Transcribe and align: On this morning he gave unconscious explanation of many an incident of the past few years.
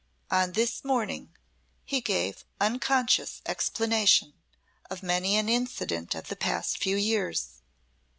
On 0.31 0.53
this 0.53 0.83
morning 0.83 1.29
he 1.85 2.01
gave 2.01 2.43
unconscious 2.59 3.39
explanation 3.45 4.33
of 4.89 5.03
many 5.03 5.35
an 5.37 5.47
incident 5.47 6.15
of 6.15 6.27
the 6.27 6.35
past 6.35 6.79
few 6.79 6.95
years. 6.97 7.61